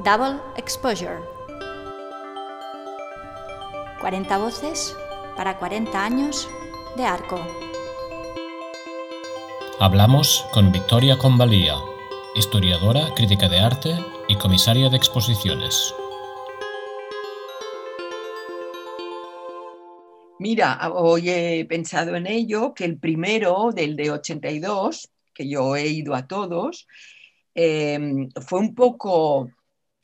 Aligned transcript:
Double 0.00 0.40
Exposure. 0.56 1.20
40 4.00 4.38
voces 4.38 4.96
para 5.36 5.58
40 5.58 6.04
años 6.04 6.48
de 6.96 7.04
arco. 7.04 7.38
Hablamos 9.78 10.46
con 10.50 10.72
Victoria 10.72 11.18
Convalía, 11.18 11.76
historiadora, 12.34 13.12
crítica 13.14 13.50
de 13.50 13.60
arte 13.60 13.94
y 14.28 14.36
comisaria 14.36 14.88
de 14.88 14.96
exposiciones. 14.96 15.94
Mira, 20.38 20.90
hoy 20.94 21.28
he 21.28 21.66
pensado 21.66 22.16
en 22.16 22.26
ello, 22.26 22.72
que 22.72 22.86
el 22.86 22.98
primero, 22.98 23.70
del 23.72 23.94
de 23.94 24.10
82, 24.10 25.10
que 25.34 25.48
yo 25.48 25.76
he 25.76 25.86
ido 25.86 26.14
a 26.14 26.26
todos, 26.26 26.88
eh, 27.54 28.26
fue 28.40 28.58
un 28.58 28.74
poco 28.74 29.50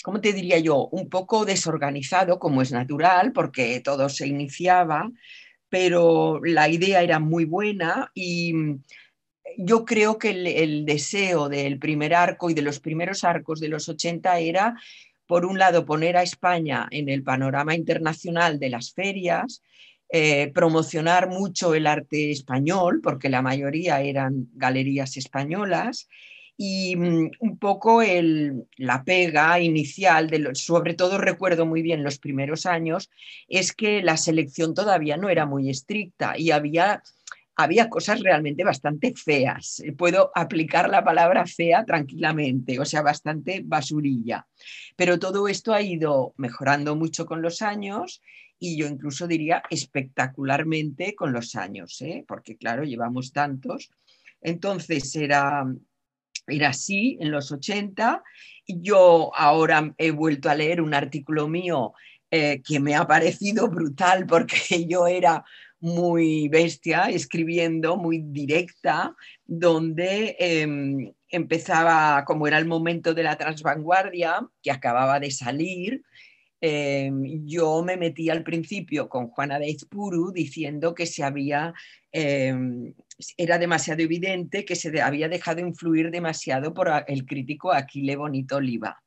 ¿cómo 0.03 0.21
te 0.21 0.33
diría 0.33 0.59
yo? 0.59 0.89
Un 0.89 1.09
poco 1.09 1.45
desorganizado, 1.45 2.39
como 2.39 2.63
es 2.63 2.73
natural, 2.73 3.33
porque 3.33 3.81
todo 3.81 4.09
se 4.09 4.27
iniciaba, 4.27 5.11
pero 5.69 6.41
la 6.43 6.69
idea 6.69 7.03
era 7.03 7.19
muy 7.19 7.45
buena 7.45 8.11
y 8.15 8.53
mm, 8.53 8.83
yo 9.59 9.85
creo 9.85 10.19
que 10.19 10.31
el, 10.31 10.85
deseo 10.85 11.49
del 11.49 11.79
primer 11.79 12.15
arco 12.15 12.51
y 12.51 12.55
de 12.55 12.63
los 12.63 12.81
primeros 12.81 13.25
arcos 13.25 13.61
de 13.61 13.69
los 13.69 13.89
80 13.89 14.39
era, 14.39 14.77
por 15.27 15.45
un 15.45 15.59
lado, 15.59 15.85
poner 15.85 16.17
a 16.17 16.23
España 16.23 16.87
en 16.91 17.09
el 17.09 17.23
panorama 17.23 17.75
internacional 17.75 18.59
de 18.59 18.71
las 18.71 18.93
ferias, 18.93 19.63
eh, 20.11 20.51
promocionar 20.55 21.29
mucho 21.29 21.75
el 21.75 21.87
arte 21.87 22.31
español, 22.31 23.01
porque 23.03 23.29
la 23.29 23.43
mayoría 23.43 24.01
eran 24.01 24.49
galerías 24.55 25.17
españolas, 25.17 26.09
y 26.61 26.97
mm, 26.97 27.31
un 27.39 27.59
poco 27.59 28.03
la 28.03 29.05
pega 29.05 29.61
inicial, 29.61 30.29
de 30.29 30.51
sobre 30.55 30.95
todo 30.95 31.17
recuerdo 31.17 31.65
muy 31.65 31.83
bien 31.83 32.03
los 32.03 32.19
primeros 32.19 32.67
años, 32.67 33.09
es 33.47 33.73
que 33.73 34.03
la 34.03 34.17
selección 34.17 34.75
todavía 34.75 35.17
no 35.17 35.31
era 35.31 35.47
muy 35.47 35.71
estricta 35.71 36.37
y 36.37 36.51
había, 36.51 37.05
había 37.55 37.89
cosas 37.89 38.21
realmente 38.21 38.65
bastante 38.65 39.15
feas. 39.15 39.81
Puedo 39.97 40.33
aplicar 40.35 40.91
la 40.91 41.05
palabra 41.05 41.47
fea 41.47 41.85
tranquilamente, 41.85 42.81
o 42.81 42.85
sea, 42.85 43.03
bastante 43.03 43.63
basurilla. 43.65 44.45
Pero 44.97 45.21
todo 45.21 45.47
esto 45.47 45.73
ha 45.73 45.81
ido 45.81 46.35
mejorando 46.39 46.97
mucho 46.97 47.25
con 47.25 47.41
los 47.41 47.63
años 47.63 48.21
y 48.59 48.77
yo 48.77 48.89
incluso 48.89 49.29
diría 49.29 49.63
espectacularmente 49.71 51.15
con 51.15 51.33
los 51.33 51.55
años, 51.55 52.03
¿eh? 52.03 52.25
porque 52.27 52.57
claro, 52.57 52.83
llevamos 52.83 53.33
tantos. 53.33 53.93
Entonces 54.41 55.15
era, 55.15 55.65
era 56.49 56.71
así 56.71 57.19
en 57.21 57.31
los 57.31 57.53
80. 57.53 58.23
Yo 58.67 59.31
ahora 59.35 59.95
he 59.99 60.11
vuelto 60.11 60.51
a 60.51 60.55
leer 60.55 60.81
un 60.81 60.95
artículo 60.95 61.49
mío 61.49 61.93
eh, 62.31 62.61
que 62.63 62.81
me 62.81 62.95
ha 62.95 63.07
parecido 63.07 63.69
brutal 63.69 64.27
porque 64.27 64.57
yo 64.89 65.07
era 65.07 65.45
muy 65.81 66.49
bestia, 66.49 67.05
escribiendo 67.05 67.97
muy 67.97 68.23
directa, 68.23 69.15
donde 69.47 70.37
em, 70.39 71.13
empezaba, 71.29 72.25
como 72.25 72.47
era 72.47 72.59
el 72.59 72.67
momento 72.67 73.15
de 73.15 73.23
la 73.23 73.37
transvanguardia, 73.37 74.47
que 74.63 74.71
acababa 74.71 75.21
de 75.21 75.31
salir, 75.31 76.03
em, 76.61 77.45
yo 77.47 77.83
me 77.83 77.97
metí 77.97 78.31
al 78.31 78.43
principio 78.43 79.09
con 79.09 79.29
Juana 79.29 79.59
de 79.59 79.71
Izpuru 79.71 80.33
diciendo 80.33 80.95
que 80.95 81.07
se 81.07 81.23
había 81.23 81.73
em, 82.13 82.95
era 83.37 83.59
demasiado 83.59 84.03
evidente 84.03 84.65
que 84.65 84.77
se 84.77 85.01
había 85.01 85.29
dejado 85.29 85.61
influir 85.61 86.11
demasiado 86.11 86.73
por 86.73 86.91
el 87.07 87.27
crítico 87.27 87.73
Aquile 87.73 88.17
Bonito 88.17 88.57
Oliva 88.57 89.03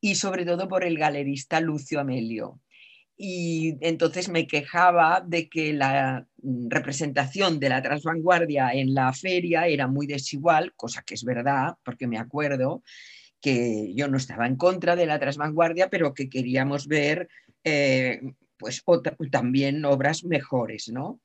y 0.00 0.14
sobre 0.14 0.44
todo 0.44 0.68
por 0.68 0.84
el 0.84 0.98
galerista 0.98 1.60
Lucio 1.60 2.00
Amelio. 2.00 2.60
Y 3.18 3.78
entonces 3.80 4.28
me 4.28 4.46
quejaba 4.46 5.22
de 5.26 5.48
que 5.48 5.72
la 5.72 6.26
representación 6.68 7.58
de 7.58 7.70
la 7.70 7.82
transvanguardia 7.82 8.72
en 8.72 8.94
la 8.94 9.12
feria 9.14 9.66
era 9.66 9.86
muy 9.86 10.06
desigual, 10.06 10.74
cosa 10.76 11.02
que 11.02 11.14
es 11.14 11.24
verdad, 11.24 11.76
porque 11.82 12.06
me 12.06 12.18
acuerdo 12.18 12.82
que 13.46 13.94
yo 13.94 14.08
no 14.08 14.16
estaba 14.16 14.48
en 14.48 14.56
contra 14.56 14.96
de 14.96 15.06
la 15.06 15.20
transvanguardia, 15.20 15.88
pero 15.88 16.14
que 16.14 16.28
queríamos 16.28 16.88
ver 16.88 17.28
eh, 17.62 18.20
pues 18.58 18.82
también 19.30 19.84
obras 19.84 20.24
mejores, 20.24 20.88
¿no? 20.88 21.20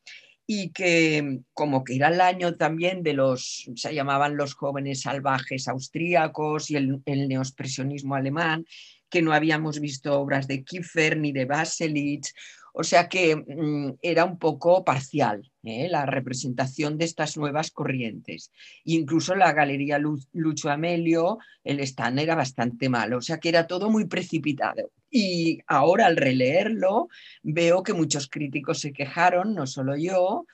y 0.45 0.69
que 0.69 1.39
como 1.53 1.83
que 1.83 1.95
era 1.95 2.09
el 2.09 2.21
año 2.21 2.57
también 2.57 3.01
de 3.01 3.13
los, 3.13 3.71
se 3.73 3.95
llamaban 3.95 4.37
los 4.37 4.53
jóvenes 4.53 5.01
salvajes 5.01 5.67
austríacos 5.67 6.69
y 6.69 6.75
el, 6.75 7.01
el 7.05 7.27
neoexpresionismo 7.27 8.13
alemán, 8.13 8.65
que 9.09 9.23
no 9.23 9.33
habíamos 9.33 9.79
visto 9.79 10.19
obras 10.19 10.47
de 10.47 10.63
Kiefer 10.63 11.17
ni 11.17 11.31
de 11.31 11.45
Baselitz, 11.45 12.33
o 12.73 12.83
sea 12.83 13.09
que 13.09 13.35
mm, 13.35 13.97
era 14.01 14.25
un 14.25 14.37
poco 14.37 14.83
parcial 14.83 15.49
¿eh? 15.63 15.87
la 15.89 16.05
representación 16.05 16.97
de 16.97 17.05
estas 17.05 17.37
nuevas 17.37 17.71
corrientes. 17.71 18.51
incluso 18.85 19.35
la 19.35 19.53
galería 19.53 19.99
Lucho 19.99 20.69
Amelio, 20.69 21.39
el 21.63 21.79
stand 21.81 22.19
era 22.19 22.35
bastante 22.35 22.89
malo, 22.89 23.17
o 23.17 23.21
sea 23.21 23.39
que 23.39 23.49
era 23.49 23.67
todo 23.67 23.89
muy 23.89 24.05
precipitado. 24.05 24.91
Y 25.09 25.59
ahora 25.67 26.05
al 26.05 26.15
releerlo 26.15 27.09
veo 27.43 27.83
que 27.83 27.93
muchos 27.93 28.29
críticos 28.29 28.79
se 28.79 28.93
quejaron, 28.93 29.53
no 29.53 29.67
solo 29.67 29.97
yo, 29.97 30.45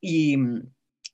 y 0.00 0.36
mm, 0.36 0.62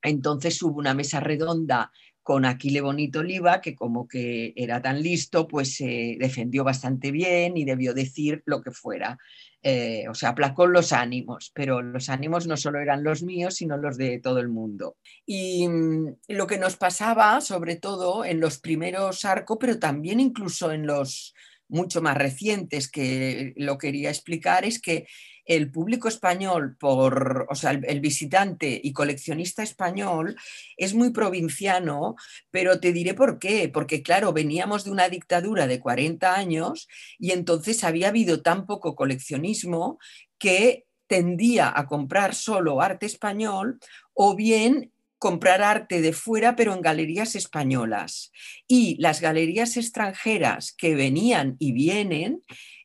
entonces 0.03 0.63
hubo 0.63 0.79
una 0.79 0.95
mesa 0.95 1.21
redonda 1.21 1.91
con 2.23 2.45
Aquile 2.45 2.81
Bonito 2.81 3.21
Oliva, 3.21 3.61
que 3.61 3.75
como 3.75 4.07
que 4.07 4.53
era 4.57 4.81
tan 4.81 5.03
listo, 5.03 5.49
pues 5.49 5.75
se 5.75 6.17
defendió 6.19 6.65
bastante 6.65 7.11
bien 7.11 7.57
y 7.57 7.65
debió 7.65 7.95
decir 7.95 8.43
lo 8.47 8.63
que 8.63 8.71
fuera. 8.71 9.19
Eh, 9.65 10.07
o 10.09 10.15
sea, 10.15 10.31
aplacó 10.31 10.67
los 10.67 10.93
ánimos, 10.93 11.53
pero 11.55 11.83
los 11.83 12.09
ánimos 12.09 12.49
no 12.49 12.57
solo 12.57 12.81
eran 12.81 13.05
los 13.05 13.23
míos, 13.23 13.55
sino 13.55 13.77
los 13.77 13.97
de 13.97 14.19
todo 14.19 14.39
el 14.39 14.49
mundo. 14.49 14.97
Y 15.25 15.69
mm, 15.69 16.17
lo 16.29 16.47
que 16.47 16.59
nos 16.59 16.77
pasaba, 16.77 17.41
sobre 17.41 17.77
todo 17.77 18.25
en 18.25 18.41
los 18.41 18.59
primeros 18.59 19.25
arcos, 19.25 19.59
pero 19.61 19.79
también 19.79 20.19
incluso 20.19 20.73
en 20.73 20.87
los 20.87 21.35
mucho 21.73 22.03
más 22.03 22.17
recientes 22.17 22.91
que 22.91 23.55
lo 23.57 23.79
quería 23.79 24.11
explicar, 24.11 24.65
es 24.65 24.81
que 24.81 25.07
el 25.45 25.73
público 25.73 26.07
español, 26.07 26.77
por, 26.79 27.47
o 27.51 27.55
sea, 27.55 27.73
el, 27.73 28.01
visitante 28.01 28.81
y 28.83 28.93
coleccionista 28.93 29.63
español 29.63 30.37
es 30.77 30.95
muy 30.95 31.11
provinciano, 31.11 32.15
pero 32.51 32.79
te 32.79 32.93
diré 32.93 33.15
por 33.15 33.39
qué, 33.39 33.69
porque 33.69 34.03
claro, 34.03 34.33
veníamos 34.33 34.85
de 34.85 34.93
una 34.93 35.09
dictadura 35.09 35.67
de 35.67 35.81
40 35.81 36.35
años 36.37 36.89
y 37.19 37.33
entonces 37.33 37.83
había 37.83 38.09
habido 38.09 38.43
tan 38.43 38.67
poco 38.67 38.95
coleccionismo 38.95 39.99
que 40.39 40.85
tendía 41.09 41.73
a 41.75 41.87
comprar 41.87 42.35
solo 42.35 42.81
arte 42.81 43.07
español 43.07 43.81
o 44.15 44.37
bien 44.37 44.92
comprar 45.23 45.63
arte 45.63 46.01
de 46.01 46.13
fuera, 46.13 46.57
pero 46.57 46.75
en 46.75 46.81
galerías 46.81 47.37
españolas. 47.37 48.33
Y 48.67 48.97
las 49.01 49.21
galerías 49.21 49.77
extranjeras 49.77 50.75
que 50.77 50.97
venían 50.97 51.55
y 51.61 51.71
vienen, 51.71 52.43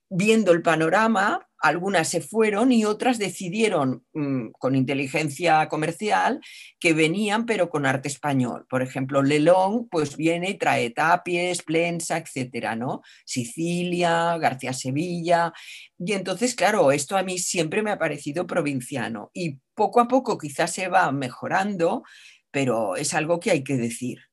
viendo 0.07 0.51
el 0.51 0.61
panorama, 0.61 1.47
algunas 1.59 2.09
se 2.09 2.21
fueron 2.21 2.71
y 2.71 2.85
otras 2.85 3.17
decidieron 3.17 4.05
mm, 4.13 4.49
con 4.59 4.75
inteligencia 4.75 5.67
comercial 5.67 6.39
que 6.79 6.93
venían 6.93 7.47
pero 7.47 7.71
con 7.71 7.87
arte 7.87 8.07
español. 8.07 8.67
Por 8.69 8.83
ejemplo, 8.83 9.23
Lelón 9.23 9.89
pues 9.89 10.15
viene 10.15 10.51
y 10.51 10.59
trae 10.59 10.91
Tapies, 10.91 11.63
Plensa, 11.63 12.19
etcétera, 12.19 12.75
¿no? 12.75 13.01
Sicilia, 13.25 14.37
García 14.37 14.73
Sevilla. 14.73 15.53
Y 15.97 16.13
entonces, 16.13 16.53
claro, 16.53 16.91
esto 16.91 17.17
a 17.17 17.23
mí 17.23 17.39
siempre 17.39 17.81
me 17.81 17.89
ha 17.89 17.97
parecido 17.97 18.45
provinciano 18.45 19.31
y 19.33 19.57
poco 19.77 19.99
a 19.99 20.07
poco 20.07 20.39
quizás 20.39 20.73
se 20.73 20.89
va 20.89 21.11
mejorando, 21.11 22.03
pero 22.49 22.95
es 22.95 23.13
algo 23.13 23.39
que 23.39 23.51
hay 23.51 23.63
que 23.63 23.77
decir. 23.77 24.23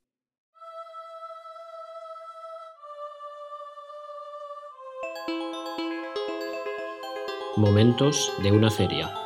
Momentos 7.56 8.32
de 8.42 8.50
una 8.50 8.70
feria. 8.70 9.23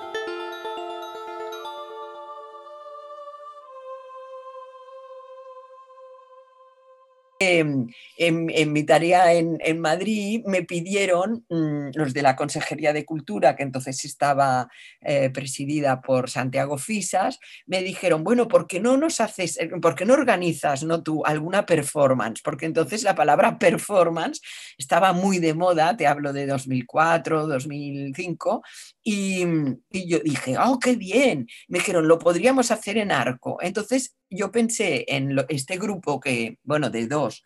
Em, 7.48 7.86
en, 8.18 8.72
mi 8.72 8.82
tarea 8.82 9.32
en, 9.32 9.80
Madrid 9.80 10.42
me 10.44 10.64
pidieron 10.64 11.46
mm, 11.48 11.90
los 11.94 12.12
de 12.12 12.22
la 12.22 12.36
Consejería 12.36 12.92
de 12.92 13.04
Cultura, 13.04 13.56
que 13.56 13.62
entonces 13.62 14.04
estaba 14.04 14.68
eh, 15.00 15.30
presidida 15.30 16.00
por 16.02 16.28
Santiago 16.28 16.76
Fisas, 16.76 17.38
me 17.66 17.82
dijeron, 17.82 18.24
bueno, 18.24 18.48
¿por 18.48 18.66
qué 18.66 18.80
no 18.80 18.96
nos 18.96 19.20
haces, 19.20 19.58
eh, 19.60 19.70
por 19.80 19.94
qué 19.94 20.04
no 20.04 20.14
organizas 20.14 20.82
¿no, 20.82 21.02
tú 21.02 21.24
alguna 21.24 21.64
performance? 21.64 22.42
Porque 22.42 22.66
entonces 22.66 23.02
la 23.02 23.14
palabra 23.14 23.58
performance 23.58 24.40
estaba 24.76 25.12
muy 25.12 25.38
de 25.38 25.54
moda, 25.54 25.96
te 25.96 26.06
hablo 26.06 26.32
de 26.32 26.46
2004, 26.46 27.46
2005, 27.46 28.62
y, 29.02 29.42
y 29.90 30.08
yo 30.08 30.18
dije, 30.18 30.56
oh, 30.58 30.78
qué 30.78 30.96
bien. 30.96 31.46
Me 31.68 31.78
dijeron, 31.78 32.08
lo 32.08 32.18
podríamos 32.18 32.70
hacer 32.70 32.98
en 32.98 33.12
arco. 33.12 33.58
Entonces 33.62 34.16
yo 34.30 34.50
pensé 34.52 35.04
en 35.08 35.36
este 35.48 35.78
grupo 35.78 36.20
que, 36.20 36.58
bueno, 36.62 36.90
de 36.90 37.06
dos, 37.06 37.44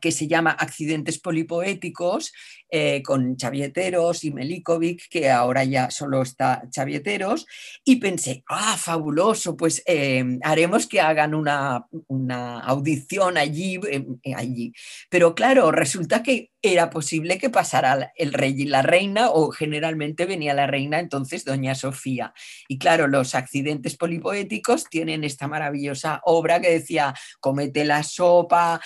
que 0.00 0.12
se 0.12 0.26
llama 0.26 0.50
Accidentes 0.50 1.18
Polipoéticos, 1.18 2.32
eh, 2.70 3.02
con 3.02 3.36
Chavieteros 3.36 4.24
y 4.24 4.32
Melikovic, 4.32 5.08
que 5.08 5.28
ahora 5.28 5.64
ya 5.64 5.90
solo 5.90 6.22
está 6.22 6.62
Chavieteros, 6.70 7.46
y 7.84 7.96
pensé, 7.96 8.44
ah, 8.48 8.76
fabuloso, 8.78 9.56
pues 9.56 9.82
eh, 9.86 10.38
haremos 10.42 10.86
que 10.86 11.00
hagan 11.00 11.34
una, 11.34 11.86
una 12.06 12.60
audición 12.60 13.36
allí, 13.36 13.80
eh, 13.90 14.04
allí. 14.36 14.72
Pero 15.08 15.34
claro, 15.34 15.72
resulta 15.72 16.22
que 16.22 16.50
era 16.62 16.90
posible 16.90 17.38
que 17.38 17.48
pasara 17.48 18.12
el 18.16 18.32
rey 18.32 18.54
y 18.56 18.64
la 18.66 18.82
reina, 18.82 19.30
o 19.30 19.50
generalmente 19.50 20.26
venía 20.26 20.54
la 20.54 20.66
reina, 20.66 20.98
entonces 20.98 21.44
doña 21.44 21.74
Sofía. 21.74 22.34
Y 22.68 22.78
claro, 22.78 23.08
los 23.08 23.34
accidentes 23.34 23.96
polipoéticos 23.96 24.84
tienen 24.88 25.24
esta 25.24 25.48
maravillosa 25.48 26.20
obra 26.24 26.60
que 26.60 26.70
decía, 26.70 27.14
comete 27.40 27.84
la 27.84 28.02
sopa, 28.02 28.80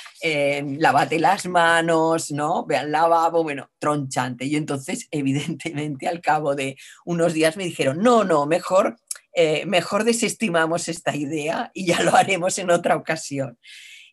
lávate 1.05 1.19
las 1.21 1.47
manos, 1.47 2.31
¿no? 2.31 2.65
Vean 2.65 2.91
lavabo, 2.91 3.43
bueno, 3.43 3.69
tronchante. 3.79 4.47
Y 4.47 4.56
entonces, 4.56 5.06
evidentemente, 5.11 6.09
al 6.09 6.21
cabo 6.21 6.55
de 6.55 6.77
unos 7.05 7.35
días 7.35 7.56
me 7.56 7.65
dijeron, 7.65 7.99
no, 7.99 8.25
no, 8.25 8.47
mejor, 8.47 8.97
eh, 9.35 9.67
mejor 9.67 10.05
desestimamos 10.05 10.89
esta 10.89 11.15
idea 11.15 11.71
y 11.75 11.87
ya 11.87 12.03
lo 12.03 12.15
haremos 12.17 12.59
en 12.59 12.71
otra 12.71 12.97
ocasión. 12.97 13.59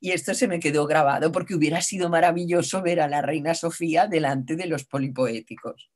Y 0.01 0.11
esto 0.11 0.33
se 0.33 0.47
me 0.47 0.59
quedó 0.59 0.87
grabado 0.87 1.31
porque 1.31 1.55
hubiera 1.55 1.81
sido 1.81 2.09
maravilloso 2.09 2.81
ver 2.81 2.99
a 3.01 3.07
la 3.07 3.21
reina 3.21 3.53
Sofía 3.53 4.07
delante 4.07 4.55
de 4.55 4.65
los 4.65 4.83
polipoéticos. 4.83 5.91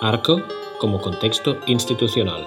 Arco 0.00 0.42
como 0.80 1.00
contexto 1.00 1.60
institucional. 1.66 2.46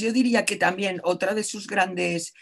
Yo 0.00 0.12
diría 0.12 0.44
que 0.44 0.56
también 0.56 1.00
otra 1.04 1.34
de 1.34 1.44
sus 1.44 1.66
grandes 1.66 2.32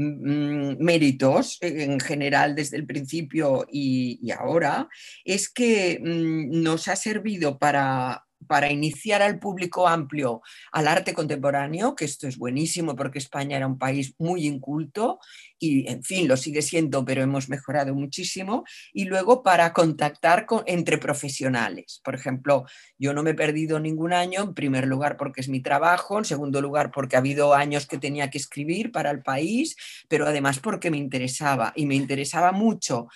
Mm, 0.00 0.76
méritos 0.78 1.58
en 1.60 1.98
general 1.98 2.54
desde 2.54 2.76
el 2.76 2.86
principio 2.86 3.66
y, 3.68 4.30
ahora 4.30 4.88
es 5.24 5.48
que 5.48 5.98
mm, 6.00 6.62
nos 6.62 6.86
ha 6.86 6.94
servido 6.94 7.58
para 7.58 8.24
para 8.46 8.70
iniciar 8.70 9.22
al 9.22 9.38
público 9.38 9.88
amplio 9.88 10.42
al 10.72 10.88
arte 10.88 11.14
contemporáneo, 11.14 11.94
que 11.94 12.04
esto 12.04 12.28
es 12.28 12.38
buenísimo 12.38 12.96
porque 12.96 13.18
España 13.18 13.56
era 13.56 13.66
un 13.66 13.78
país 13.78 14.14
muy 14.18 14.46
inculto 14.46 15.18
y, 15.58 15.88
en 15.90 16.02
fin, 16.02 16.28
lo 16.28 16.36
sigue 16.36 16.62
siendo, 16.62 17.04
pero 17.04 17.22
hemos 17.22 17.48
mejorado 17.48 17.94
muchísimo, 17.94 18.64
y 18.92 19.04
luego 19.04 19.42
para 19.42 19.72
contactar 19.72 20.46
con, 20.46 20.62
entre 20.66 20.98
profesionales. 20.98 22.00
Por 22.04 22.14
ejemplo, 22.14 22.64
yo 22.96 23.12
no 23.12 23.22
me 23.22 23.30
he 23.30 23.34
perdido 23.34 23.80
ningún 23.80 24.12
año, 24.12 24.42
en 24.42 24.54
primer 24.54 24.86
lugar 24.86 25.16
porque 25.16 25.40
es 25.40 25.48
mi 25.48 25.60
trabajo, 25.60 26.18
en 26.18 26.24
segundo 26.24 26.60
lugar 26.60 26.90
porque 26.92 27.16
ha 27.16 27.18
habido 27.18 27.54
años 27.54 27.86
que 27.86 27.98
tenía 27.98 28.30
que 28.30 28.38
escribir 28.38 28.92
para 28.92 29.10
el 29.10 29.22
país, 29.22 29.76
pero 30.08 30.26
además 30.26 30.60
porque 30.60 30.90
me 30.90 30.96
interesaba 30.96 31.72
y 31.74 31.86
me 31.86 31.96
interesaba 31.96 32.52
mucho 32.52 33.08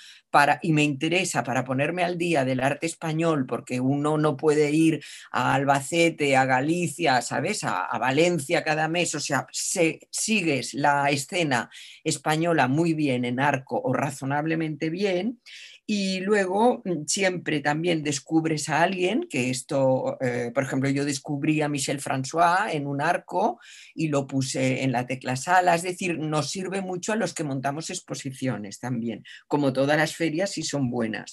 y 0.63 0.73
me 0.73 0.83
interesa 0.83 1.43
para 1.43 1.65
ponerme 1.65 2.05
al 2.05 2.17
día 2.17 2.45
del 2.45 2.61
arte 2.61 2.87
español, 2.87 3.45
porque 3.47 3.81
uno 3.81 4.17
no 4.17 4.37
puede 4.37 4.71
ir 4.71 5.03
a 5.31 5.55
Albacete, 5.55 6.37
a 6.37 6.47
Galicia, 6.47 7.21
¿sabes? 7.21 7.65
A, 7.65 7.89
Valencia 7.99 8.65
cada 8.65 8.89
mes, 8.89 9.15
o 9.15 9.21
sea, 9.21 9.47
sigues 9.53 10.75
la 10.75 11.11
escena 11.11 11.71
española 12.03 12.67
muy 12.67 12.95
bien 12.95 13.25
en 13.25 13.39
arco 13.41 13.81
o 13.81 13.93
razonablemente 13.93 14.91
bien, 14.91 15.41
y 15.87 16.21
luego 16.21 16.83
mm, 16.85 17.05
siempre 17.07 17.61
también 17.61 18.03
descubres 18.03 18.69
a 18.69 18.83
alguien, 18.83 19.27
que 19.29 19.51
esto, 19.51 20.17
eh, 20.21 20.51
por 20.55 20.63
ejemplo, 20.63 20.89
yo 20.89 21.05
descubrí 21.05 21.61
a 21.61 21.69
Michel 21.69 22.01
François 22.01 22.73
en 22.73 22.87
un 22.87 23.01
arco 23.01 23.59
y 23.95 24.09
lo 24.09 24.27
puse 24.27 24.83
en 24.83 24.93
la 24.93 25.07
tecla 25.07 25.37
sala, 25.37 25.75
es 25.75 25.83
decir, 25.83 26.19
nos 26.19 26.51
sirve 26.51 26.81
mucho 26.81 27.13
a 27.13 27.17
los 27.17 27.35
que 27.35 27.45
montamos 27.45 27.91
exposiciones 27.91 28.79
también, 28.79 29.25
como 29.49 29.73
todas 29.73 29.97
las 29.97 30.15
ferias 30.15 30.53
si 30.53 30.63
son 30.63 30.91
buenas. 30.91 31.33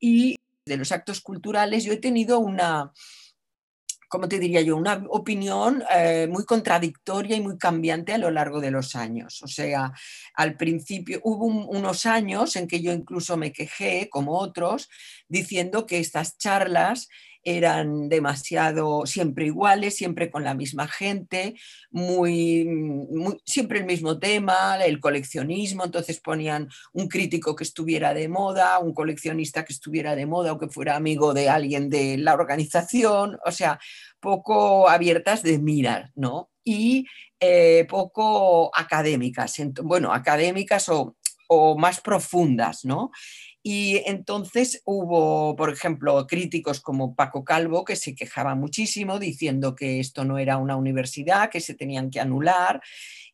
Y 0.00 0.36
de 0.64 0.76
los 0.76 0.92
actos 0.92 1.20
culturales 1.20 1.84
yo 1.84 1.92
he 1.92 1.98
tenido 1.98 2.38
una, 2.38 2.92
como 4.08 4.28
te 4.28 4.38
diría 4.38 4.62
yo, 4.62 4.76
una 4.76 5.04
opinión 5.10 5.84
eh, 5.94 6.26
muy 6.30 6.44
contradictoria 6.44 7.36
y 7.36 7.40
muy 7.40 7.58
cambiante 7.58 8.14
a 8.14 8.18
lo 8.18 8.30
largo 8.30 8.60
de 8.60 8.70
los 8.70 8.96
años. 8.96 9.42
O 9.42 9.48
sea, 9.48 9.92
al 10.34 10.56
principio 10.56 11.20
hubo 11.24 11.44
unos 11.44 12.06
años 12.06 12.56
en 12.56 12.66
que 12.66 12.80
yo 12.80 12.92
incluso 12.92 13.36
me 13.36 13.52
quejé, 13.52 14.08
como 14.10 14.38
otros, 14.38 14.88
diciendo 15.28 15.86
que 15.86 15.98
estas 15.98 16.38
charlas 16.38 17.08
eran 17.56 18.08
demasiado 18.08 19.06
siempre 19.06 19.46
iguales, 19.46 19.96
siempre 19.96 20.30
con 20.30 20.44
la 20.44 20.54
misma 20.54 20.86
gente, 20.86 21.54
muy, 21.90 22.68
siempre 23.44 23.78
el 23.78 23.86
mismo 23.86 24.18
tema, 24.18 24.76
el 24.84 25.00
coleccionismo, 25.00 25.84
entonces 25.84 26.20
ponían 26.20 26.68
un 26.92 27.08
crítico 27.08 27.56
que 27.56 27.64
estuviera 27.64 28.12
de 28.12 28.28
moda, 28.28 28.78
un 28.78 28.92
coleccionista 28.92 29.64
que 29.64 29.72
estuviera 29.72 30.14
de 30.14 30.26
moda 30.26 30.52
o 30.52 30.58
que 30.58 30.68
fuera 30.68 30.96
amigo 30.96 31.32
de 31.32 31.48
alguien 31.48 31.88
de 31.88 32.18
la 32.18 32.34
organización, 32.34 33.38
o 33.44 33.50
sea, 33.50 33.78
poco 34.20 34.88
abiertas 34.88 35.42
de 35.42 35.58
mirar, 35.58 36.10
¿no? 36.14 36.50
Y 36.64 37.06
eh, 37.40 37.86
poco 37.88 38.70
académicas, 38.76 39.56
bueno, 39.82 40.12
académicas 40.12 40.88
o, 40.90 41.16
o 41.48 41.78
más 41.78 42.00
profundas, 42.00 42.84
¿no? 42.84 43.10
Y 43.70 44.02
entonces 44.06 44.80
hubo, 44.86 45.54
por 45.54 45.70
ejemplo, 45.70 46.26
críticos 46.26 46.80
como 46.80 47.14
Paco 47.14 47.44
Calvo 47.44 47.84
que 47.84 47.96
se 47.96 48.14
quejaban 48.14 48.58
muchísimo 48.58 49.18
diciendo 49.18 49.74
que 49.74 50.00
esto 50.00 50.24
no 50.24 50.38
era 50.38 50.56
una 50.56 50.74
universidad, 50.74 51.50
que 51.50 51.60
se 51.60 51.74
tenían 51.74 52.08
que 52.08 52.18
anular. 52.18 52.80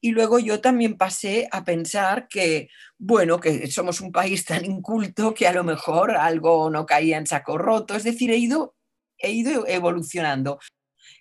Y 0.01 0.11
luego 0.11 0.41
yo 0.41 0.61
también 0.61 0.97
pasé 0.97 1.47
a 1.53 1.63
pensar 1.63 2.27
que, 2.27 2.69
bueno, 2.99 3.39
que 3.39 3.71
somos 3.71 4.01
un 4.01 4.11
país 4.11 4.45
tan 4.45 4.65
inculto 4.65 5.35
que 5.35 5.47
a 5.47 5.53
lo 5.53 5.63
mejor 5.63 6.17
algo 6.17 6.69
no 6.69 6.85
caía 6.85 7.17
en 7.17 7.29
saco 7.29 7.57
roto. 7.57 7.95
Es 7.95 8.03
decir, 8.03 8.33
he 8.33 8.37
ido, 8.37 8.75
he 9.19 9.31
ido 9.31 9.69
evolucionando. 9.69 10.59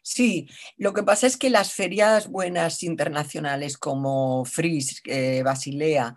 Sí, 0.01 0.49
lo 0.75 0.93
que 0.93 1.03
pasa 1.03 1.27
es 1.27 1.37
que 1.37 1.49
las 1.49 1.73
ferias 1.73 2.27
buenas 2.27 2.83
internacionales 2.83 3.77
como 3.77 4.43
Fris, 4.43 5.01
eh, 5.05 5.43
Basilea 5.43 6.15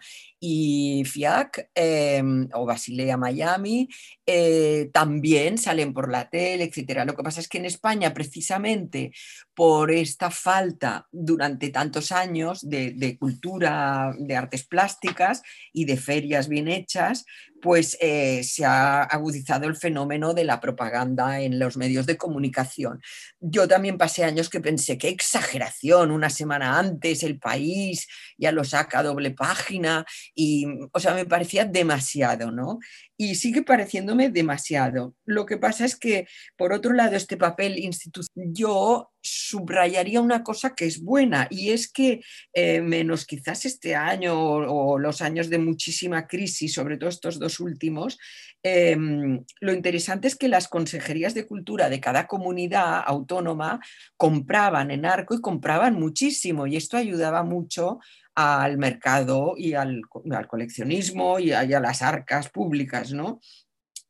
y 0.48 1.02
FIAC 1.04 1.70
em, 1.74 2.48
o 2.54 2.64
Basilea 2.64 3.16
Miami 3.16 3.88
eh, 4.24 4.90
también 4.92 5.58
salen 5.58 5.92
por 5.92 6.08
la 6.08 6.30
tele, 6.30 6.64
etcétera. 6.64 7.04
Lo 7.04 7.16
que 7.16 7.24
pasa 7.24 7.40
es 7.40 7.48
que 7.48 7.58
en 7.58 7.64
España, 7.64 8.14
precisamente 8.14 9.10
por 9.54 9.90
esta 9.90 10.30
falta 10.30 11.08
durante 11.10 11.70
tantos 11.70 12.12
años 12.12 12.60
de, 12.62 13.16
cultura 13.18 14.14
de 14.18 14.36
artes 14.36 14.64
plásticas 14.64 15.42
y 15.72 15.84
de 15.84 15.96
ferias 15.96 16.48
bien 16.48 16.68
hechas, 16.68 17.24
pues 17.62 17.96
eh, 18.00 18.44
se 18.44 18.64
ha 18.64 19.02
agudizado 19.02 19.66
el 19.66 19.76
fenómeno 19.76 20.34
de 20.34 20.44
la 20.44 20.60
propaganda 20.60 21.40
en 21.40 21.58
los 21.58 21.76
medios 21.76 22.06
de 22.06 22.16
comunicación. 22.16 23.00
Yo 23.40 23.66
también 23.66 23.98
pasé 23.98 24.24
años 24.24 24.50
que 24.50 24.60
pensé, 24.60 24.98
qué 24.98 25.08
exageración, 25.08 26.10
una 26.10 26.30
semana 26.30 26.78
antes 26.78 27.22
el 27.22 27.38
país 27.40 28.06
ya 28.38 28.52
lo 28.52 28.62
saca 28.62 28.98
a 28.98 29.02
doble 29.02 29.30
página 29.30 30.04
y, 30.36 30.66
o 30.92 31.00
sea, 31.00 31.14
me 31.14 31.24
parecía 31.24 31.64
demasiado, 31.64 32.52
¿no? 32.52 32.78
y 33.18 33.34
sigue 33.36 33.62
pareciéndome 33.62 34.28
demasiado. 34.28 35.14
Lo 35.24 35.46
que 35.46 35.56
pasa 35.56 35.84
es 35.84 35.96
que, 35.96 36.26
por 36.56 36.72
otro 36.72 36.92
lado, 36.92 37.16
este 37.16 37.36
papel 37.36 37.78
institucional, 37.78 38.52
yo 38.52 39.10
subrayaría 39.22 40.20
una 40.20 40.44
cosa 40.44 40.74
que 40.74 40.84
es 40.84 41.02
buena 41.02 41.48
y 41.50 41.70
es 41.70 41.90
que 41.90 42.20
eh, 42.52 42.80
menos 42.80 43.24
quizás 43.24 43.64
este 43.64 43.96
año 43.96 44.38
o, 44.38 44.98
los 44.98 45.22
años 45.22 45.48
de 45.48 45.58
muchísima 45.58 46.26
crisis, 46.26 46.74
sobre 46.74 46.98
todo 46.98 47.08
estos 47.08 47.38
dos 47.38 47.58
últimos, 47.58 48.18
em, 48.62 49.42
lo 49.60 49.72
interesante 49.72 50.28
es 50.28 50.36
que 50.36 50.48
las 50.48 50.68
consejerías 50.68 51.34
de 51.34 51.46
cultura 51.46 51.88
de 51.88 52.00
cada 52.00 52.26
comunidad 52.26 53.02
autónoma 53.06 53.80
compraban 54.16 54.90
en 54.90 55.06
arco 55.06 55.34
y 55.34 55.40
compraban 55.40 55.94
muchísimo 55.94 56.66
y 56.66 56.76
esto 56.76 56.96
ayudaba 56.96 57.42
mucho 57.42 57.98
al 58.36 58.76
mercado 58.76 59.54
y 59.56 59.72
al, 59.72 60.02
coleccionismo 60.46 61.38
y 61.38 61.52
a, 61.52 61.64
y 61.64 61.72
a, 61.72 61.80
las 61.80 62.02
arcas 62.02 62.50
públicas, 62.50 63.12
¿no? 63.12 63.40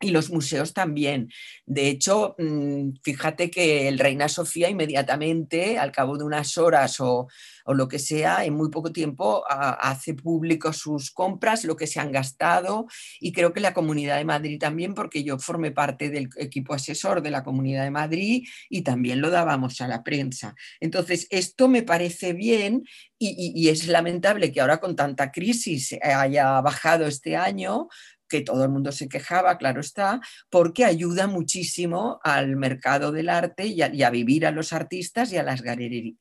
Y 0.01 0.11
los 0.11 0.31
museos 0.31 0.75
también. 0.75 1.31
De 1.65 1.89
hecho, 1.89 2.35
mm, 2.39 2.97
fíjate 3.03 3.51
que 3.51 3.89
el 3.89 3.99
Reina 3.99 4.29
Sofía 4.29 4.69
inmediatamente, 4.69 5.79
al 5.79 5.91
cabo 5.91 6.19
de 6.19 6.25
unas 6.25 6.59
horas 6.59 7.01
o, 7.01 7.29
lo 7.69 7.89
que 7.89 7.99
sea, 7.99 8.45
en 8.45 8.55
muy 8.55 8.71
poco 8.71 8.93
tiempo 8.93 9.43
hace 9.49 10.15
público 10.15 10.73
sus 10.73 11.11
compras, 11.11 11.65
lo 11.65 11.77
que 11.77 11.89
se 11.89 11.99
han 11.99 12.13
gastado 12.13 12.87
y 13.19 13.33
creo 13.33 13.53
que 13.53 13.59
la 13.61 13.75
Comunidad 13.75 14.19
de 14.19 14.25
Madrid 14.25 14.61
también, 14.61 14.95
porque 14.95 15.25
yo 15.25 15.39
formé 15.39 15.73
parte 15.73 16.09
del 16.11 16.29
equipo 16.37 16.75
asesor 16.75 17.23
de 17.23 17.31
la 17.31 17.43
Comunidad 17.43 17.83
de 17.83 17.91
Madrid 17.91 18.47
y 18.69 18.83
también 18.83 19.21
lo 19.21 19.31
dábamos 19.31 19.81
a 19.81 19.89
la 19.89 20.05
prensa. 20.05 20.55
Entonces, 20.79 21.27
esto 21.31 21.67
me 21.67 21.83
parece 21.83 22.35
bien 22.35 22.85
y, 23.19 23.53
y 23.57 23.69
es 23.69 23.89
lamentable 23.89 24.53
que 24.53 24.61
ahora 24.61 24.79
con 24.79 24.95
tanta 24.95 25.33
crisis 25.33 25.97
haya 26.03 26.61
bajado 26.61 27.07
este 27.07 27.35
año, 27.37 27.89
que 28.29 28.41
todo 28.41 28.65
el 28.65 28.71
mundo 28.71 28.93
se 28.93 29.09
quejaba, 29.09 29.59
claro 29.59 29.81
está, 29.81 30.21
porque 30.51 30.85
ayuda 30.85 31.27
muchísimo 31.27 32.21
al 32.23 32.57
mercado 32.57 33.13
del 33.13 33.29
arte 33.29 33.67
y 33.67 33.83
a, 33.83 34.11
vivir 34.11 34.47
a 34.47 34.51
los 34.51 34.73
artistas 34.73 35.33
y 35.33 35.37
a 35.37 35.43
las, 35.43 35.63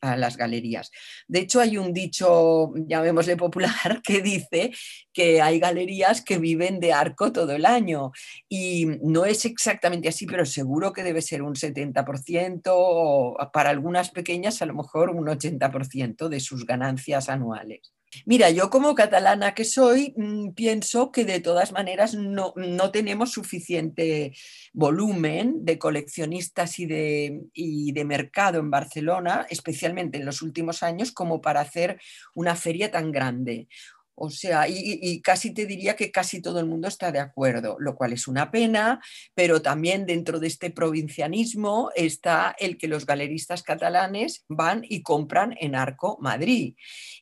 a 0.01 0.17
las 0.17 0.38
galerías. 0.38 0.91
De 1.27 1.39
hecho, 1.39 1.59
hay 1.59 1.77
un 1.77 1.93
dicho, 1.93 2.74
llamémosle 2.88 3.38
popular, 3.38 4.01
que 4.03 4.21
dice 4.21 4.71
que 5.13 5.41
hay 5.41 5.59
galerías 5.59 6.21
que 6.21 6.38
viven 6.38 6.79
de 6.79 6.93
arco 6.93 7.31
todo 7.31 7.53
el 7.53 7.65
año 7.65 8.12
y 8.50 8.85
no 9.01 9.25
es 9.25 9.45
exactamente 9.45 10.09
así, 10.09 10.25
pero 10.25 10.45
seguro 10.45 10.93
que 10.93 11.03
debe 11.03 11.21
ser 11.21 11.41
un 11.41 11.55
70% 11.55 12.62
o 12.67 13.38
para 13.53 13.69
algunas 13.69 14.12
pequeñas 14.12 14.62
a 14.62 14.65
lo 14.65 14.74
mejor 14.74 15.09
un 15.09 15.25
80% 15.25 16.27
de 16.29 16.39
sus 16.39 16.65
ganancias 16.65 17.29
anuales. 17.29 17.93
Mira, 18.25 18.50
yo 18.50 18.69
como 18.69 18.95
catalana 18.95 19.53
que 19.53 19.65
soy, 19.65 20.13
mm, 20.15 20.51
pienso 20.51 21.12
que 21.12 21.25
de 21.25 21.39
todas 21.39 21.72
maneras 21.72 22.15
no, 22.15 22.53
tenemos 22.91 23.31
suficiente 23.31 24.34
volumen 24.74 25.65
de 25.65 25.77
coleccionistas 25.77 26.79
y 26.79 26.86
de, 26.86 27.41
y 27.53 27.91
de 27.91 28.05
mercado 28.05 28.60
en 28.60 28.72
Barcelona, 28.72 29.45
especialmente 29.50 30.17
en 30.17 30.25
los 30.25 30.41
últimos 30.41 30.84
años, 30.84 31.12
como 31.12 31.41
para 31.41 31.62
hacer 31.62 32.00
una 32.34 32.55
feria 32.55 32.91
tan 32.91 33.12
grande. 33.12 33.67
O 34.15 34.29
sea, 34.29 34.67
y, 34.67 35.22
casi 35.22 35.53
te 35.53 35.65
diría 35.65 35.95
que 35.95 36.12
casi 36.12 36.41
todo 36.41 36.60
el 36.60 36.65
mundo 36.65 36.88
está 36.88 37.12
de 37.12 37.19
acuerdo, 37.19 37.75
lo 37.79 37.95
cual 37.95 38.13
es 38.13 38.27
una 38.27 38.50
pena, 38.50 39.01
pero 39.34 39.62
también 39.62 40.05
dentro 40.05 40.39
de 40.39 40.48
este 40.48 40.72
provincianismo 40.72 41.91
está 41.95 42.55
el 42.57 42.77
que 42.77 42.88
los 42.88 43.05
galeristas 43.05 43.62
catalanes 43.62 44.45
van 44.48 44.86
y 44.88 45.01
compran 45.01 45.55
en 45.60 45.75
Arco 45.75 46.17
Madrid. 46.22 46.75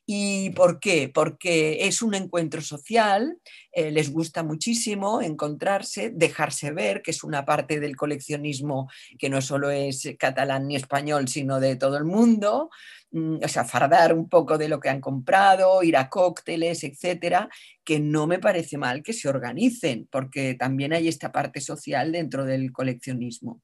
¿Y 0.05 0.51
por 0.51 0.79
qué? 0.79 1.09
Porque 1.13 1.87
es 1.87 2.01
un 2.01 2.13
encuentro 2.13 2.61
social, 2.61 3.37
eh, 3.71 3.89
les 3.89 4.11
gusta 4.11 4.43
muchísimo 4.43 5.21
encontrarse, 5.21 6.11
dejarse 6.13 6.71
ver, 6.71 7.01
que 7.01 7.11
es 7.11 7.23
una 7.23 7.43
parte 7.43 7.79
del 7.79 7.95
coleccionismo 7.95 8.89
que 9.17 9.29
no 9.29 9.41
solo 9.41 9.71
es 9.71 10.07
catalán 10.19 10.67
ni 10.67 10.75
español, 10.75 11.27
sino 11.27 11.59
de 11.59 11.75
todo 11.75 11.97
el 11.97 12.05
mundo. 12.05 12.69
Mm, 13.13 13.43
o 13.43 13.47
sea, 13.47 13.63
fardar 13.63 14.11
un 14.15 14.27
poco 14.27 14.57
de 14.57 14.67
lo 14.67 14.79
que 14.79 14.89
han 14.89 14.99
comprado, 14.99 15.83
ir 15.83 15.97
a 15.97 16.09
cócteles, 16.09 16.83
etcétera, 16.83 17.47
que 17.83 17.99
no 17.99 18.25
me 18.25 18.39
parece 18.39 18.77
mal 18.79 19.03
que 19.03 19.13
se 19.13 19.29
organicen, 19.29 20.07
porque 20.11 20.55
también 20.55 20.93
hay 20.93 21.07
esta 21.07 21.31
parte 21.31 21.61
social 21.61 22.11
dentro 22.11 22.43
del 22.43 22.71
coleccionismo. 22.71 23.61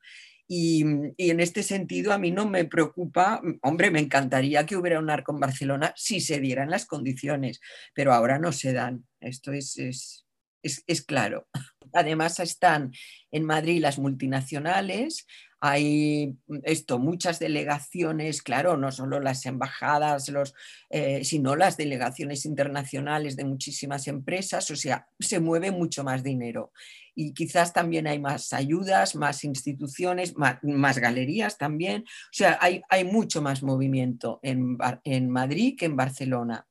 Y, 0.48 0.82
en 1.18 1.40
este 1.40 1.64
sentido 1.64 2.14
a 2.14 2.20
mí 2.20 2.32
no 2.32 2.48
me 2.48 2.66
preocupa, 2.66 3.42
hombre, 3.64 3.90
me 3.92 4.00
encantaría 4.00 4.66
que 4.68 4.78
hubiera 4.78 5.00
un 5.00 5.10
arco 5.10 5.32
en 5.32 5.40
Barcelona 5.40 5.94
si 5.96 6.22
se 6.22 6.40
dieran 6.40 6.70
las 6.70 6.86
condiciones, 6.86 7.60
pero 7.96 8.14
ahora 8.14 8.38
no 8.40 8.52
se 8.52 8.74
dan. 8.74 9.06
Esto 9.20 9.52
es, 9.52 9.78
es, 9.80 10.26
es 10.64 11.02
claro. 11.02 11.48
Además 11.94 12.40
están 12.40 12.92
en 13.32 13.46
Madrid 13.46 13.82
las 13.82 13.98
multinacionales, 13.98 15.26
hay 15.62 16.38
mm, 16.48 16.60
esto, 16.64 17.00
muchas 17.00 17.40
delegaciones, 17.40 18.42
claro, 18.42 18.78
no 18.78 18.92
solo 18.92 19.20
las 19.20 19.46
embajadas, 19.46 20.30
los, 20.30 20.54
eh, 20.90 21.24
sino 21.24 21.56
las 21.56 21.78
delegaciones 21.78 22.46
internacionales 22.46 23.36
de 23.36 23.46
muchísimas 23.46 24.08
empresas, 24.08 24.70
o 24.72 24.76
sea, 24.76 25.08
se 25.20 25.40
mueve 25.40 25.72
mucho 25.72 26.04
más 26.04 26.24
dinero. 26.24 26.72
Y 27.16 27.34
quizás 27.34 27.74
también 27.74 28.08
hay 28.08 28.20
más 28.20 28.54
ayudas, 28.54 29.16
más 29.16 29.44
instituciones, 29.44 30.36
más, 30.38 31.00
galerías 31.00 31.58
también. 31.58 32.04
O 32.04 32.32
sea, 32.32 32.58
hay, 32.62 32.82
hay 32.90 33.04
mucho 33.04 33.42
más 33.42 33.62
movimiento 33.62 34.40
en, 34.42 34.78
en 35.04 35.30
Madrid 35.30 35.76
que 35.78 35.86
en 35.86 35.98
Barcelona. 35.98 36.66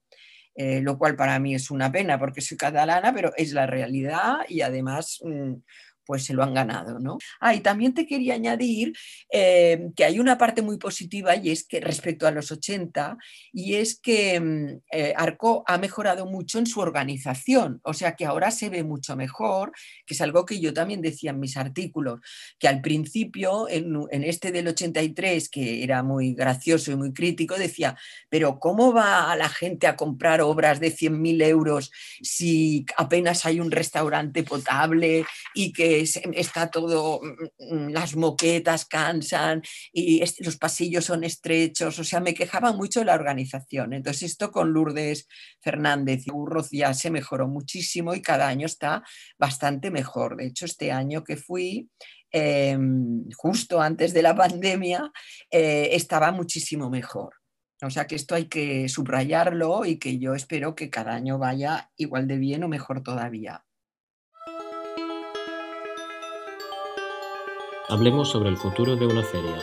Eh, 0.60 0.80
lo 0.80 0.98
cual 0.98 1.14
para 1.14 1.38
mí 1.38 1.54
es 1.54 1.70
una 1.70 1.92
pena 1.92 2.18
porque 2.18 2.40
soy 2.40 2.56
catalana, 2.56 3.14
pero 3.14 3.30
es 3.36 3.52
la 3.52 3.64
realidad 3.64 4.38
y 4.48 4.62
además 4.62 5.20
mm, 5.22 5.52
pues 6.08 6.24
se 6.24 6.32
lo 6.32 6.42
han 6.42 6.54
ganado. 6.54 6.98
¿no? 6.98 7.18
Ah, 7.38 7.54
y 7.54 7.60
también 7.60 7.92
te 7.92 8.06
quería 8.06 8.32
añadir 8.32 8.94
eh, 9.30 9.90
que 9.94 10.06
hay 10.06 10.18
una 10.18 10.38
parte 10.38 10.62
muy 10.62 10.78
positiva 10.78 11.36
y 11.36 11.50
es 11.50 11.64
que 11.64 11.80
respecto 11.80 12.26
a 12.26 12.30
los 12.30 12.50
80, 12.50 13.18
y 13.52 13.74
es 13.74 14.00
que 14.00 14.40
mm, 14.40 14.80
eh, 14.90 15.12
Arco 15.14 15.64
ha 15.66 15.76
mejorado 15.76 16.24
mucho 16.24 16.58
en 16.58 16.64
su 16.64 16.80
organización, 16.80 17.82
o 17.84 17.92
sea 17.92 18.16
que 18.16 18.24
ahora 18.24 18.50
se 18.50 18.70
ve 18.70 18.84
mucho 18.84 19.16
mejor, 19.16 19.72
que 20.06 20.14
es 20.14 20.20
algo 20.22 20.46
que 20.46 20.58
yo 20.60 20.72
también 20.72 21.02
decía 21.02 21.32
en 21.32 21.40
mis 21.40 21.58
artículos, 21.58 22.20
que 22.58 22.68
al 22.68 22.80
principio, 22.80 23.68
en, 23.68 24.24
este 24.24 24.50
del 24.50 24.68
83, 24.68 25.50
que 25.50 25.82
era 25.84 26.02
muy 26.02 26.32
gracioso 26.32 26.90
y 26.90 26.96
muy 26.96 27.12
crítico, 27.12 27.56
decía, 27.56 27.98
pero 28.30 28.58
¿cómo 28.58 28.94
va 28.94 29.30
a 29.30 29.36
la 29.36 29.50
gente 29.50 29.86
a 29.86 29.96
comprar 29.96 30.40
obras 30.40 30.80
de 30.80 30.90
100.000 30.90 31.42
euros 31.42 31.90
si 32.22 32.86
apenas 32.96 33.44
hay 33.44 33.60
un 33.60 33.70
restaurante 33.70 34.42
potable 34.42 35.26
y 35.54 35.74
que 35.74 35.97
está 36.00 36.70
todo, 36.70 37.20
mm, 37.22 37.74
mm, 37.74 37.88
las 37.90 38.16
moquetas 38.16 38.84
cansan 38.86 39.62
y 39.92 40.22
los 40.40 40.56
pasillos 40.56 41.04
son 41.04 41.24
estrechos, 41.24 41.98
o 41.98 42.04
sea, 42.04 42.20
me 42.20 42.34
quejaba 42.34 42.72
mucho 42.72 43.04
la 43.04 43.14
organización. 43.14 43.92
Entonces 43.92 44.30
esto 44.30 44.50
con 44.50 44.72
Lourdes 44.72 45.26
Fernández 45.60 46.26
y 46.26 46.30
Urroz 46.30 46.70
ya 46.70 46.94
se 46.94 47.10
mejoró 47.10 47.48
muchísimo 47.48 48.14
y 48.14 48.22
cada 48.22 48.48
año 48.48 48.66
está 48.66 49.02
bastante 49.38 49.90
mejor. 49.90 50.36
De 50.36 50.46
hecho, 50.46 50.64
este 50.66 50.92
año 50.92 51.24
que 51.24 51.36
fui, 51.36 51.88
em, 52.30 53.24
justo 53.36 53.80
antes 53.80 54.12
de 54.12 54.22
la 54.22 54.34
pandemia, 54.34 55.10
eh, 55.50 55.90
estaba 55.92 56.32
muchísimo 56.32 56.90
mejor. 56.90 57.34
O 57.82 57.90
sea 57.90 58.06
que 58.06 58.16
esto 58.16 58.34
hay 58.34 58.46
que 58.46 58.88
subrayarlo 58.88 59.84
y 59.84 59.98
que 59.98 60.18
yo 60.18 60.34
espero 60.34 60.74
que 60.74 60.90
cada 60.90 61.14
año 61.14 61.38
vaya 61.38 61.90
igual 61.96 62.26
de 62.26 62.38
bien 62.38 62.64
o 62.64 62.68
mejor 62.68 63.02
todavía. 63.02 63.64
Hablemos 67.90 68.28
sobre 68.28 68.50
el 68.50 68.58
futuro 68.58 68.96
de 68.96 69.06
una 69.06 69.22
feria. 69.22 69.56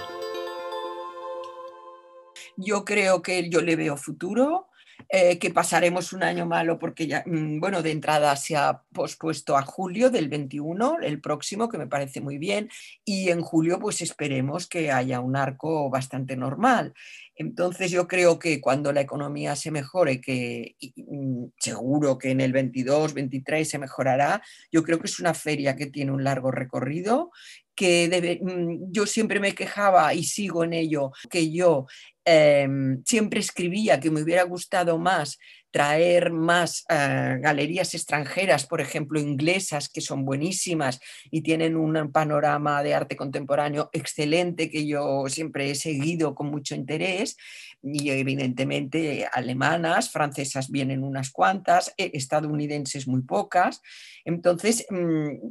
Yo 2.58 2.84
creo 2.84 3.22
que 3.22 3.52
yo 3.52 3.62
le 3.62 3.76
veo 3.76 3.98
futuro, 3.98 4.70
eh, 5.10 5.38
que 5.38 5.52
pasaremos 5.52 6.12
un 6.12 6.24
año 6.24 6.48
malo 6.48 6.80
porque 6.80 7.06
ya, 7.06 7.24
mm, 7.28 7.60
bueno, 7.60 7.84
de 7.84 7.92
entrada 7.92 8.36
se 8.36 8.56
ha 8.56 8.82
pospuesto 8.92 9.56
a 9.56 9.62
julio 9.62 10.10
del 10.10 10.30
21, 10.30 10.98
el 11.04 11.22
próximo, 11.22 11.70
que 11.70 11.78
me 11.78 11.86
parece 11.86 12.20
muy 12.20 12.40
bien, 12.40 12.70
y 13.04 13.30
en 13.30 13.42
julio 13.42 13.80
pues 13.80 14.02
esperemos 14.02 14.66
que 14.66 14.92
haya 14.92 15.20
un 15.20 15.36
arco 15.36 15.92
bastante 15.92 16.36
normal. 16.36 16.96
Entonces 17.36 17.92
yo 17.92 18.08
creo 18.08 18.40
que 18.40 18.62
cuando 18.62 18.94
la 18.94 19.02
economía 19.02 19.56
se 19.56 19.70
mejore, 19.70 20.22
que 20.22 20.76
mm, 20.96 21.46
seguro 21.60 22.18
que 22.18 22.32
en 22.32 22.42
el 22.42 22.54
22, 22.54 23.14
23 23.14 23.70
se 23.70 23.78
mejorará, 23.78 24.42
yo 24.72 24.84
creo 24.84 25.00
que 25.00 25.08
es 25.08 25.20
una 25.20 25.34
feria 25.34 25.76
que 25.76 25.88
tiene 25.88 26.12
un 26.12 26.24
largo 26.24 26.50
recorrido 26.50 27.32
que 27.76 28.40
mm, 28.42 28.92
yo 28.92 29.06
siempre 29.06 29.40
me 29.40 29.54
quejaba 29.54 30.14
y 30.14 30.24
sigo 30.24 30.64
en 30.64 30.74
ello, 30.74 31.12
que 31.30 31.52
yo 31.52 31.86
em, 32.24 33.04
siempre 33.06 33.40
escribía 33.40 34.00
que 34.00 34.12
me 34.12 34.22
hubiera 34.22 34.44
gustado 34.44 34.98
más 34.98 35.38
traer 35.76 36.32
más 36.32 36.86
eh, 36.88 37.38
galerías 37.42 37.94
extranjeras, 37.94 38.66
por 38.66 38.80
ejemplo, 38.80 39.20
inglesas, 39.20 39.90
que 39.90 40.00
son 40.00 40.24
buenísimas 40.24 41.02
y 41.30 41.42
tienen 41.42 41.76
un 41.76 42.14
panorama 42.14 42.82
de 42.82 42.94
arte 42.94 43.18
contemporáneo 43.18 43.90
excelente 43.92 44.70
que 44.70 44.88
yo 44.88 45.26
siempre 45.28 45.70
he 45.70 45.76
seguido 45.76 46.34
con 46.34 46.48
mucho 46.48 46.76
interés, 46.76 47.36
y 47.84 48.10
evidentemente 48.10 49.28
alemanas, 49.32 50.10
francesas 50.10 50.72
vienen 50.72 51.04
unas 51.04 51.30
cuantas, 51.30 51.94
eh, 51.98 52.12
estadounidenses 52.14 53.06
muy 53.06 53.24
pocas. 53.24 53.82
Entonces, 54.24 54.86
mm, 54.90 55.50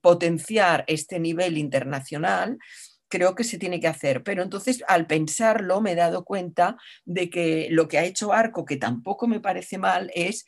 potenciar 0.00 0.84
este 0.86 1.18
nivel 1.18 1.58
internacional 1.58 2.58
creo 3.12 3.34
que 3.34 3.44
se 3.44 3.58
tiene 3.58 3.78
que 3.78 3.88
hacer. 3.88 4.22
Pero 4.22 4.42
entonces, 4.42 4.82
al 4.88 5.06
pensarlo, 5.06 5.82
me 5.82 5.92
he 5.92 5.94
dado 5.94 6.24
cuenta 6.24 6.78
de 7.04 7.28
que 7.28 7.68
lo 7.70 7.86
que 7.86 7.98
ha 7.98 8.04
hecho 8.04 8.32
Arco, 8.32 8.64
que 8.64 8.78
tampoco 8.78 9.26
me 9.28 9.38
parece 9.38 9.76
mal, 9.76 10.10
es 10.14 10.46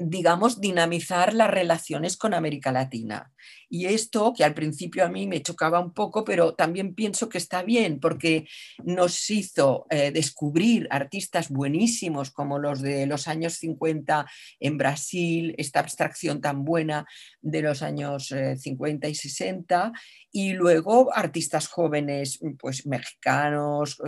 digamos, 0.00 0.60
dinamizar 0.60 1.34
las 1.34 1.50
relaciones 1.50 2.16
con 2.16 2.34
América 2.34 2.72
Latina. 2.72 3.32
Y 3.68 3.86
esto, 3.86 4.32
que 4.36 4.44
al 4.44 4.54
principio 4.54 5.04
a 5.04 5.08
mí 5.08 5.26
me 5.26 5.42
chocaba 5.42 5.80
un 5.80 5.92
poco, 5.92 6.24
pero 6.24 6.54
también 6.54 6.94
pienso 6.94 7.28
que 7.28 7.38
está 7.38 7.62
bien, 7.62 7.98
porque 7.98 8.46
nos 8.84 9.28
hizo 9.30 9.86
eh, 9.90 10.12
descubrir 10.12 10.86
artistas 10.90 11.48
buenísimos 11.50 12.30
como 12.30 12.58
los 12.58 12.80
de 12.80 13.06
los 13.06 13.26
años 13.26 13.54
50 13.54 14.26
en 14.60 14.78
Brasil, 14.78 15.54
esta 15.58 15.80
abstracción 15.80 16.40
tan 16.40 16.64
buena 16.64 17.06
de 17.40 17.62
los 17.62 17.82
años 17.82 18.32
50 18.56 19.06
eh, 19.06 19.10
y 19.10 19.14
60, 19.14 19.92
y 20.36 20.52
luego 20.52 21.14
artistas 21.14 21.66
jóvenes, 21.68 22.40
pues 22.58 22.86
mexicanos, 22.86 23.98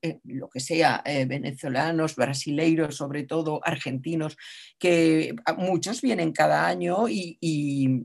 eh, 0.00 0.20
lo 0.24 0.48
que 0.48 0.60
sea, 0.60 1.02
venezolanos, 1.26 2.14
brasileiros, 2.14 2.96
sobre 2.96 3.24
todo 3.24 3.60
argentinos, 3.64 4.36
que 4.78 5.34
muchos 5.56 6.00
vienen 6.00 6.32
cada 6.32 6.68
año 6.68 7.06
y 7.08 8.00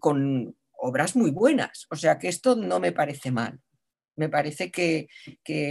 con 0.00 0.56
obras 0.80 1.16
muy 1.16 1.30
buenas. 1.30 1.86
O 1.90 1.96
sea 1.96 2.18
que 2.18 2.28
esto 2.28 2.56
no 2.56 2.80
me 2.80 2.92
parece 2.92 3.30
mal. 3.30 3.60
me 4.16 4.28
parece 4.28 4.70
que, 4.70 5.08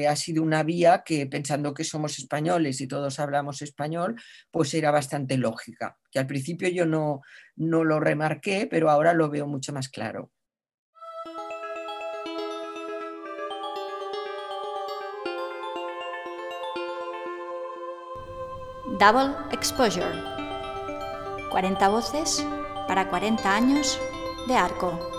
ha 0.08 0.16
sido 0.16 0.42
una 0.42 0.64
vía 0.64 1.04
que 1.06 1.28
pensando 1.28 1.74
que 1.74 1.84
somos 1.84 2.18
españoles 2.18 2.82
y 2.82 2.88
todos 2.88 3.20
hablamos 3.20 3.62
español, 3.62 4.16
pues 4.50 4.74
era 4.74 4.90
bastante 4.92 5.38
lógica, 5.38 5.98
que 6.12 6.20
al 6.20 6.26
principio 6.26 6.68
yo 6.70 6.86
no, 6.88 7.22
no 7.56 7.84
lo 7.84 8.00
remarqué, 8.00 8.68
pero 8.70 8.90
ahora 8.90 9.14
lo 9.14 9.30
veo 9.30 9.46
mucho 9.46 9.72
más 9.72 9.90
claro. 9.90 10.32
Double 18.98 19.36
Exposure. 19.52 20.24
40 21.52 21.90
voces 21.90 22.46
para 22.88 23.08
40 23.08 23.56
años 23.56 24.00
de 24.48 24.56
arco. 24.56 25.19